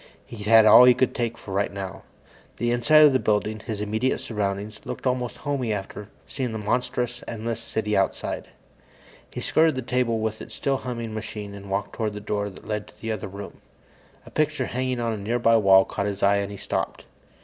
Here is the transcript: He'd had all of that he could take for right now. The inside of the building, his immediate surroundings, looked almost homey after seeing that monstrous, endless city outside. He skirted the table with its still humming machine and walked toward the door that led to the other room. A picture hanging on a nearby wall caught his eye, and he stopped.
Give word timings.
He'd 0.25 0.47
had 0.47 0.65
all 0.65 0.79
of 0.79 0.85
that 0.85 0.89
he 0.89 0.93
could 0.95 1.13
take 1.13 1.37
for 1.37 1.53
right 1.53 1.71
now. 1.71 2.01
The 2.57 2.71
inside 2.71 3.05
of 3.05 3.13
the 3.13 3.19
building, 3.19 3.59
his 3.59 3.81
immediate 3.81 4.17
surroundings, 4.17 4.81
looked 4.83 5.05
almost 5.05 5.37
homey 5.37 5.71
after 5.71 6.09
seeing 6.25 6.53
that 6.53 6.57
monstrous, 6.57 7.23
endless 7.27 7.59
city 7.59 7.95
outside. 7.95 8.47
He 9.29 9.41
skirted 9.41 9.75
the 9.75 9.83
table 9.83 10.17
with 10.19 10.41
its 10.41 10.55
still 10.55 10.77
humming 10.77 11.13
machine 11.13 11.53
and 11.53 11.69
walked 11.69 11.93
toward 11.93 12.13
the 12.13 12.19
door 12.19 12.49
that 12.49 12.67
led 12.67 12.87
to 12.87 12.99
the 12.99 13.11
other 13.11 13.27
room. 13.27 13.61
A 14.25 14.31
picture 14.31 14.65
hanging 14.65 14.99
on 14.99 15.13
a 15.13 15.17
nearby 15.17 15.55
wall 15.57 15.85
caught 15.85 16.07
his 16.07 16.23
eye, 16.23 16.37
and 16.37 16.49
he 16.49 16.57
stopped. 16.57 17.05